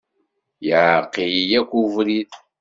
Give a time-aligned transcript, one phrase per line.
[0.69, 2.31] Iɛreq-iyi akk ubrid.